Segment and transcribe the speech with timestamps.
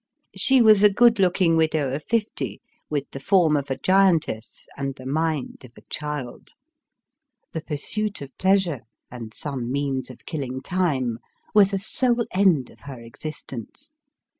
[0.35, 2.59] She was a good looking widow of fifty,
[2.89, 6.53] with the form of a giantess and the mind of a child.
[7.51, 11.19] The pursuit of pleasure, and some means of killing time,
[11.53, 13.93] were the solo end of her existence.